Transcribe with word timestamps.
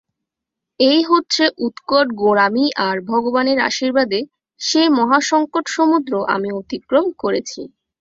এই 0.79 1.01
হচ্ছে 1.09 1.43
উৎকট 1.65 2.07
গোঁড়ামি 2.21 2.65
আর 2.87 2.97
ভগবানের 3.09 3.59
আশীর্বাদে 3.69 4.19
সে 4.59 4.81
মহাসঙ্কট-সমুদ্র 4.97 6.13
আমি 6.35 6.49
অতিক্রম 6.59 7.05
করেছি। 7.21 7.61